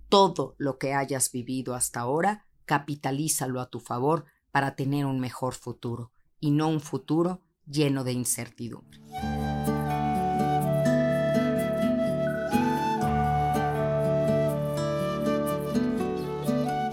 [0.08, 5.54] Todo lo que hayas vivido hasta ahora, capitalízalo a tu favor para tener un mejor
[5.54, 9.00] futuro y no un futuro lleno de incertidumbre.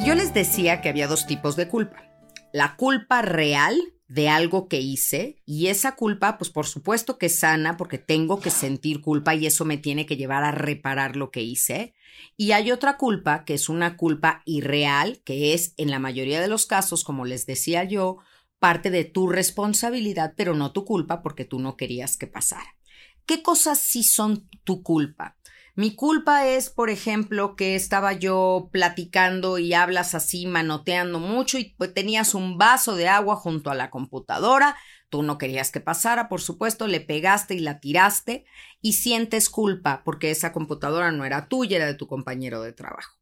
[0.03, 2.03] Yo les decía que había dos tipos de culpa.
[2.51, 7.77] La culpa real de algo que hice y esa culpa, pues por supuesto que sana
[7.77, 11.41] porque tengo que sentir culpa y eso me tiene que llevar a reparar lo que
[11.41, 11.93] hice.
[12.37, 16.47] Y hay otra culpa que es una culpa irreal, que es en la mayoría de
[16.47, 18.17] los casos, como les decía yo,
[18.59, 22.77] parte de tu responsabilidad, pero no tu culpa porque tú no querías que pasara.
[23.25, 25.37] ¿Qué cosas sí son tu culpa?
[25.75, 31.73] Mi culpa es, por ejemplo, que estaba yo platicando y hablas así, manoteando mucho y
[31.79, 34.77] pues, tenías un vaso de agua junto a la computadora.
[35.09, 38.45] Tú no querías que pasara, por supuesto, le pegaste y la tiraste
[38.81, 43.17] y sientes culpa porque esa computadora no era tuya, era de tu compañero de trabajo.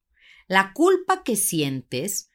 [0.47, 2.31] La culpa que sientes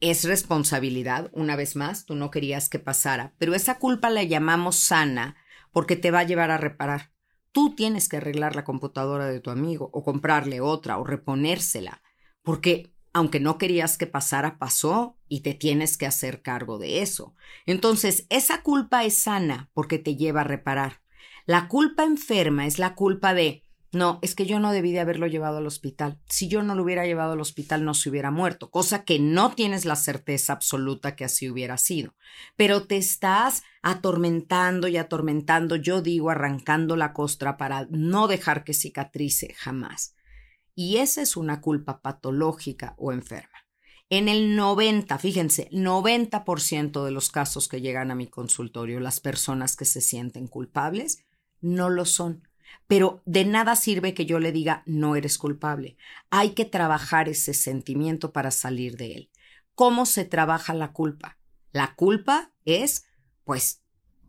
[0.00, 4.76] es responsabilidad, una vez más, tú no querías que pasara, pero esa culpa la llamamos
[4.76, 5.36] sana
[5.72, 7.15] porque te va a llevar a reparar.
[7.56, 12.02] Tú tienes que arreglar la computadora de tu amigo o comprarle otra o reponérsela,
[12.42, 17.34] porque aunque no querías que pasara, pasó y te tienes que hacer cargo de eso.
[17.64, 21.00] Entonces, esa culpa es sana porque te lleva a reparar.
[21.46, 23.62] La culpa enferma es la culpa de
[23.96, 26.20] no, es que yo no debí de haberlo llevado al hospital.
[26.28, 29.52] Si yo no lo hubiera llevado al hospital, no se hubiera muerto, cosa que no
[29.54, 32.14] tienes la certeza absoluta que así hubiera sido.
[32.56, 38.74] Pero te estás atormentando y atormentando, yo digo, arrancando la costra para no dejar que
[38.74, 40.14] cicatrice jamás.
[40.74, 43.66] Y esa es una culpa patológica o enferma.
[44.08, 49.74] En el 90, fíjense, 90% de los casos que llegan a mi consultorio, las personas
[49.74, 51.24] que se sienten culpables,
[51.60, 52.45] no lo son
[52.86, 55.96] pero de nada sirve que yo le diga no eres culpable.
[56.30, 59.30] Hay que trabajar ese sentimiento para salir de él.
[59.74, 61.38] ¿Cómo se trabaja la culpa?
[61.72, 63.06] La culpa es,
[63.44, 63.82] pues,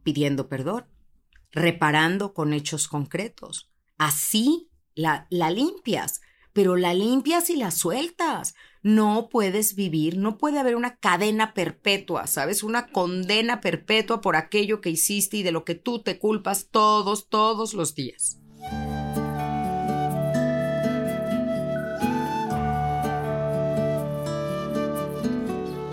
[0.04, 0.86] pidiendo perdón,
[1.52, 3.70] reparando con hechos concretos.
[3.98, 6.22] Así la, la limpias,
[6.58, 8.56] pero la limpias y la sueltas.
[8.82, 12.64] No puedes vivir, no puede haber una cadena perpetua, ¿sabes?
[12.64, 17.30] Una condena perpetua por aquello que hiciste y de lo que tú te culpas todos,
[17.30, 18.40] todos los días.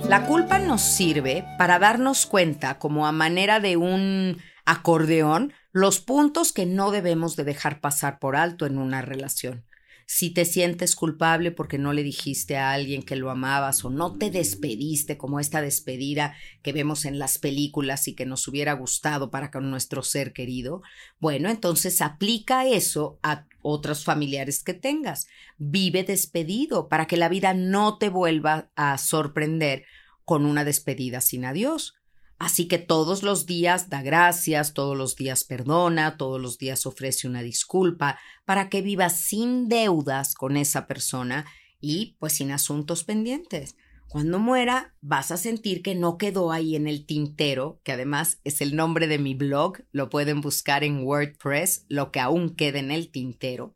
[0.08, 6.54] La culpa nos sirve para darnos cuenta, como a manera de un acordeón, los puntos
[6.54, 9.66] que no debemos de dejar pasar por alto en una relación
[10.06, 14.16] si te sientes culpable porque no le dijiste a alguien que lo amabas o no
[14.16, 19.30] te despediste como esta despedida que vemos en las películas y que nos hubiera gustado
[19.30, 20.82] para con nuestro ser querido,
[21.20, 25.26] bueno, entonces aplica eso a otros familiares que tengas.
[25.56, 29.84] Vive despedido para que la vida no te vuelva a sorprender
[30.24, 31.94] con una despedida sin adiós.
[32.38, 37.28] Así que todos los días da gracias, todos los días perdona, todos los días ofrece
[37.28, 41.46] una disculpa para que vivas sin deudas con esa persona
[41.80, 43.76] y pues sin asuntos pendientes.
[44.08, 48.60] Cuando muera vas a sentir que no quedó ahí en el tintero, que además es
[48.60, 52.90] el nombre de mi blog, lo pueden buscar en WordPress, lo que aún queda en
[52.90, 53.74] el tintero,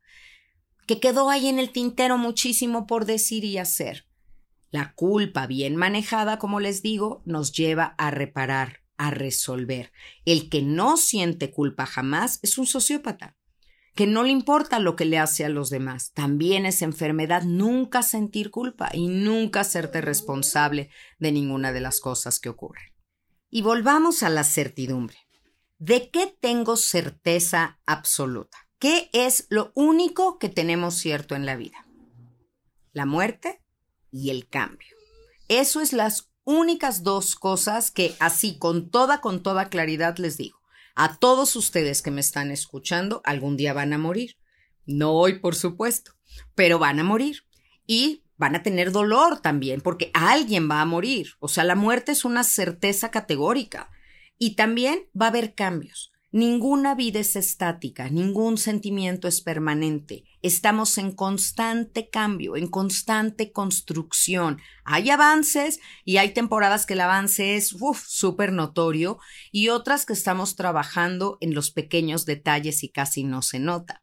[0.86, 4.07] que quedó ahí en el tintero muchísimo por decir y hacer.
[4.70, 9.92] La culpa bien manejada, como les digo, nos lleva a reparar, a resolver.
[10.24, 13.36] El que no siente culpa jamás es un sociópata,
[13.94, 16.12] que no le importa lo que le hace a los demás.
[16.12, 22.38] También es enfermedad nunca sentir culpa y nunca serte responsable de ninguna de las cosas
[22.38, 22.92] que ocurren.
[23.50, 25.16] Y volvamos a la certidumbre.
[25.78, 28.58] ¿De qué tengo certeza absoluta?
[28.78, 31.86] ¿Qué es lo único que tenemos cierto en la vida?
[32.92, 33.62] La muerte
[34.10, 34.88] y el cambio.
[35.48, 40.58] Eso es las únicas dos cosas que así con toda, con toda claridad les digo.
[40.94, 44.36] A todos ustedes que me están escuchando, algún día van a morir.
[44.84, 46.12] No hoy, por supuesto,
[46.54, 47.44] pero van a morir.
[47.86, 51.34] Y van a tener dolor también, porque alguien va a morir.
[51.38, 53.90] O sea, la muerte es una certeza categórica.
[54.38, 56.12] Y también va a haber cambios.
[56.30, 60.24] Ninguna vida es estática, ningún sentimiento es permanente.
[60.42, 64.60] Estamos en constante cambio, en constante construcción.
[64.84, 67.74] Hay avances y hay temporadas que el avance es
[68.06, 69.18] súper notorio
[69.52, 74.02] y otras que estamos trabajando en los pequeños detalles y casi no se nota.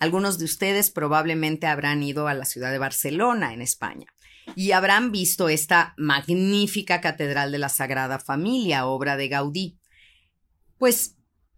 [0.00, 4.06] Algunos de ustedes probablemente habrán ido a la ciudad de Barcelona, en España.
[4.54, 9.76] y habrán visto esta magnífica Catedral de la Sagrada Familia, obra de Gaudí.
[10.78, 11.15] Pues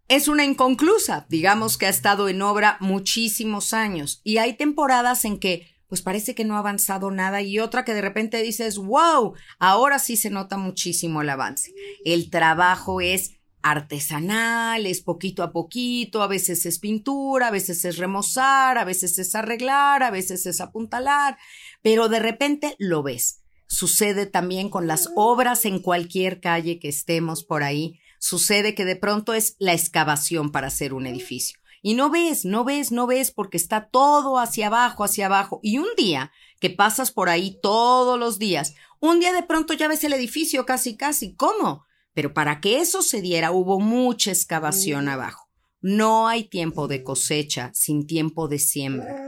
[0.08, 5.38] es una inconclusa, digamos que ha estado en obra muchísimos años y hay temporadas en
[5.38, 9.34] que pues parece que no ha avanzado nada y otra que de repente dices, wow,
[9.58, 11.72] ahora sí se nota muchísimo el avance.
[12.04, 17.96] El trabajo es artesanal, es poquito a poquito, a veces es pintura, a veces es
[17.96, 21.38] remozar, a veces es arreglar, a veces es apuntalar,
[21.82, 23.40] pero de repente lo ves.
[23.66, 27.98] Sucede también con las obras en cualquier calle que estemos por ahí.
[28.18, 31.58] Sucede que de pronto es la excavación para hacer un edificio.
[31.82, 35.60] Y no ves, no ves, no ves porque está todo hacia abajo, hacia abajo.
[35.62, 39.88] Y un día que pasas por ahí todos los días, un día de pronto ya
[39.88, 41.34] ves el edificio casi, casi.
[41.34, 41.84] ¿Cómo?
[42.14, 45.48] Pero para que eso se diera hubo mucha excavación abajo.
[45.80, 49.27] No hay tiempo de cosecha sin tiempo de siembra.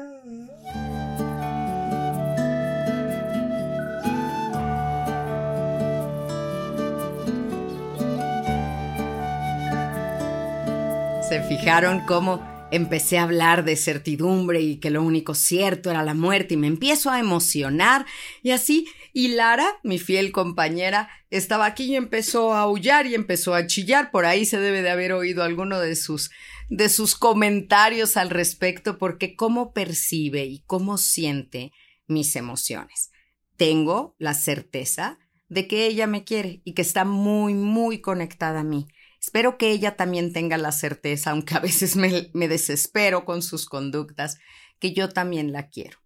[11.31, 16.13] ¿Se fijaron cómo empecé a hablar de certidumbre y que lo único cierto era la
[16.13, 18.05] muerte y me empiezo a emocionar
[18.43, 23.55] y así y Lara, mi fiel compañera, estaba aquí y empezó a aullar y empezó
[23.55, 24.11] a chillar.
[24.11, 26.33] Por ahí se debe de haber oído alguno de sus
[26.69, 31.71] de sus comentarios al respecto porque cómo percibe y cómo siente
[32.09, 33.13] mis emociones.
[33.57, 38.65] Tengo la certeza de que ella me quiere y que está muy muy conectada a
[38.65, 38.89] mí
[39.21, 44.39] Espero que ella también tenga la certeza, aunque a veces me, desespero con sus conductas,
[44.79, 45.99] que yo también la quiero.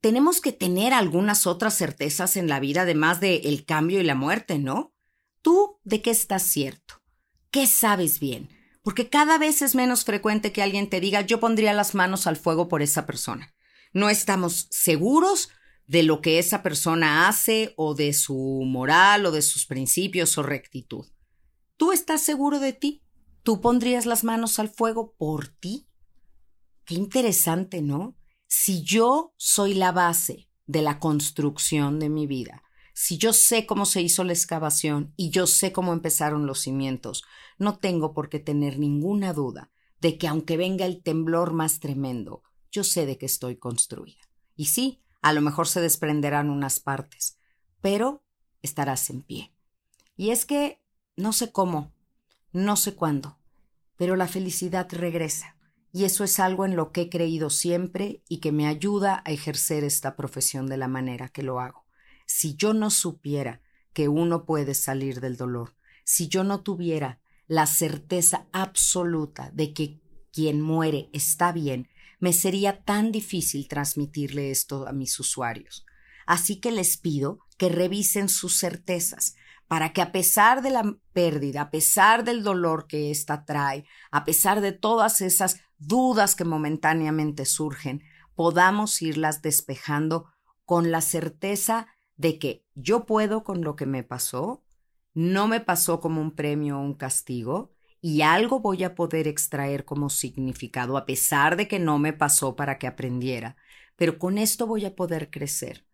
[0.00, 4.14] Tenemos que tener algunas otras certezas en la vida, además de el cambio y la
[4.14, 4.94] muerte, ¿no?
[5.42, 7.02] ¿Tú de qué estás cierto?
[7.50, 8.48] ¿Qué sabes bien?
[8.82, 12.36] Porque cada vez es menos frecuente que alguien te diga yo pondría las manos al
[12.36, 13.54] fuego por esa persona.
[13.92, 15.50] No estamos seguros
[15.86, 20.42] de lo que esa persona hace o de su moral o de sus principios o
[20.42, 21.06] rectitud.
[21.84, 23.02] ¿Tú estás seguro de ti?
[23.42, 25.86] ¿Tú pondrías las manos al fuego por ti?
[26.86, 28.16] Qué interesante, ¿no?
[28.46, 32.62] Si yo soy la base de la construcción de mi vida,
[32.94, 37.22] si yo sé cómo se hizo la excavación y yo sé cómo empezaron los cimientos,
[37.58, 39.70] no tengo por qué tener ninguna duda
[40.00, 44.22] de que aunque venga el temblor más tremendo, yo sé de que estoy construida.
[44.56, 47.36] Y sí, a lo mejor se desprenderán unas partes,
[47.82, 48.24] pero
[48.62, 49.52] estarás en pie.
[50.16, 50.82] Y es que
[51.16, 51.92] no sé cómo,
[52.52, 53.38] no sé cuándo,
[53.96, 55.56] pero la felicidad regresa.
[55.92, 59.30] Y eso es algo en lo que he creído siempre y que me ayuda a
[59.30, 61.86] ejercer esta profesión de la manera que lo hago.
[62.26, 63.60] Si yo no supiera
[63.92, 70.00] que uno puede salir del dolor, si yo no tuviera la certeza absoluta de que
[70.32, 71.88] quien muere está bien,
[72.18, 75.86] me sería tan difícil transmitirle esto a mis usuarios.
[76.26, 79.36] Así que les pido que revisen sus certezas,
[79.68, 84.24] para que a pesar de la pérdida, a pesar del dolor que ésta trae, a
[84.24, 88.02] pesar de todas esas dudas que momentáneamente surgen,
[88.34, 90.26] podamos irlas despejando
[90.64, 94.64] con la certeza de que yo puedo con lo que me pasó,
[95.14, 99.86] no me pasó como un premio o un castigo, y algo voy a poder extraer
[99.86, 103.56] como significado, a pesar de que no me pasó para que aprendiera,
[103.96, 105.86] pero con esto voy a poder crecer.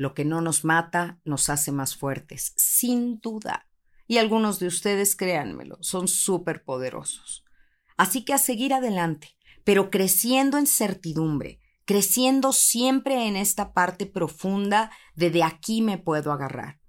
[0.00, 3.68] Lo que no nos mata nos hace más fuertes, sin duda.
[4.06, 7.44] Y algunos de ustedes, créanmelo, son súper poderosos.
[7.98, 14.90] Así que a seguir adelante, pero creciendo en certidumbre, creciendo siempre en esta parte profunda
[15.16, 16.80] de de aquí me puedo agarrar.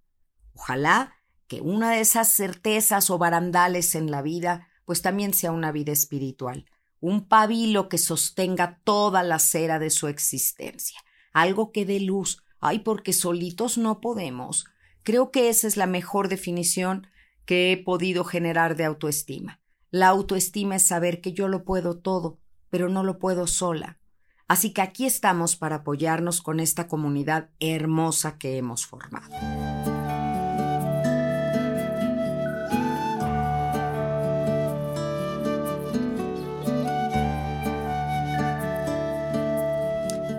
[0.54, 1.14] Ojalá
[1.48, 5.92] que una de esas certezas o barandales en la vida, pues también sea una vida
[5.92, 6.66] espiritual,
[7.02, 11.02] un pabilo que sostenga toda la cera de su existencia,
[11.34, 14.66] algo que dé luz, ay, porque solitos no podemos.
[15.04, 17.08] Creo que esa es la mejor definición
[17.46, 19.60] que he podido generar de autoestima.
[19.90, 22.40] La autoestima es saber que yo lo puedo todo,
[22.70, 24.00] pero no lo puedo sola.
[24.48, 29.30] Así que aquí estamos para apoyarnos con esta comunidad hermosa que hemos formado.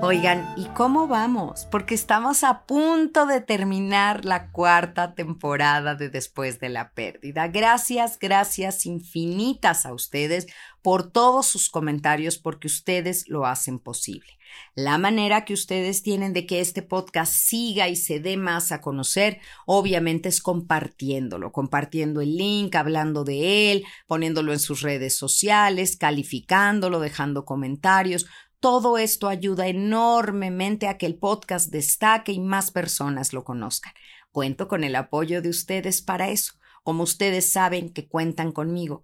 [0.05, 1.69] Oigan, ¿y cómo vamos?
[1.71, 7.47] Porque estamos a punto de terminar la cuarta temporada de Después de la Pérdida.
[7.47, 10.49] Gracias, gracias infinitas a ustedes
[10.83, 14.27] por todos sus comentarios porque ustedes lo hacen posible.
[14.75, 18.81] La manera que ustedes tienen de que este podcast siga y se dé más a
[18.81, 25.97] conocer, obviamente es compartiéndolo, compartiendo el link, hablando de él, poniéndolo en sus redes sociales,
[25.97, 28.27] calificándolo, dejando comentarios
[28.63, 33.93] Todo esto ayuda enormemente a que el podcast destaque y más personas lo conozcan.
[34.31, 36.53] Cuento con el apoyo de ustedes para eso,
[36.85, 39.03] como ustedes saben que cuentan conmigo.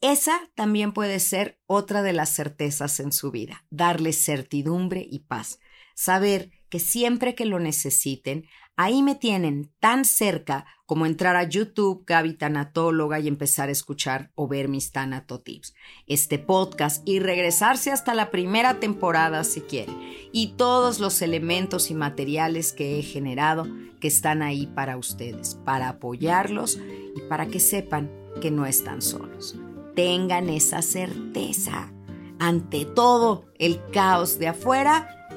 [0.00, 5.58] Esa también puede ser otra de las certezas en su vida, darles certidumbre y paz.
[5.96, 8.46] Saber que siempre que lo necesiten,
[8.80, 14.30] ahí me tienen tan cerca como entrar a YouTube Gaby Tanatóloga y empezar a escuchar
[14.34, 15.74] o ver mis Tanatotips,
[16.06, 19.92] este podcast y regresarse hasta la primera temporada si quiere,
[20.32, 23.66] y todos los elementos y materiales que he generado
[24.00, 26.80] que están ahí para ustedes, para apoyarlos
[27.14, 28.10] y para que sepan
[28.40, 29.56] que no están solos.
[29.94, 31.92] Tengan esa certeza.
[32.38, 35.28] Ante todo el caos de afuera,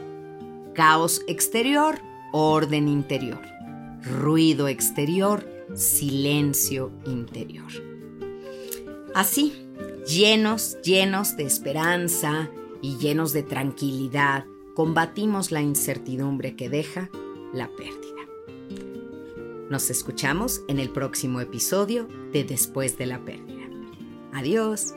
[0.74, 2.00] caos exterior,
[2.34, 3.40] orden interior.
[4.02, 7.72] Ruido exterior, silencio interior.
[9.14, 9.54] Así,
[10.08, 12.50] llenos, llenos de esperanza
[12.82, 17.10] y llenos de tranquilidad, combatimos la incertidumbre que deja
[17.54, 18.02] la pérdida.
[19.70, 23.64] Nos escuchamos en el próximo episodio de Después de la pérdida.
[24.34, 24.96] Adiós.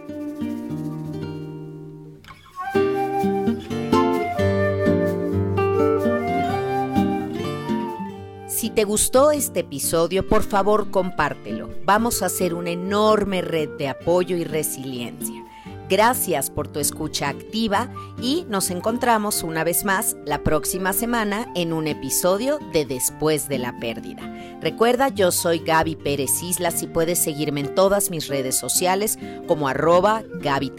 [8.66, 11.70] Si te gustó este episodio, por favor compártelo.
[11.84, 15.44] Vamos a hacer una enorme red de apoyo y resiliencia.
[15.88, 17.88] Gracias por tu escucha activa
[18.20, 23.58] y nos encontramos una vez más la próxima semana en un episodio de Después de
[23.58, 24.22] la Pérdida.
[24.60, 29.68] Recuerda, yo soy Gaby Pérez Islas y puedes seguirme en todas mis redes sociales como
[29.68, 30.72] arroba Gaby.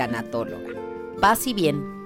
[1.21, 1.96] Paz y bien.